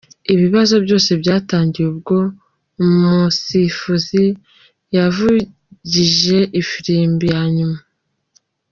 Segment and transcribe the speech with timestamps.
[0.33, 2.17] Ibibazo byose byatangiye ubwo
[2.83, 4.23] umusifuzi
[4.95, 7.79] yavugije ifirimbi ya nyuma.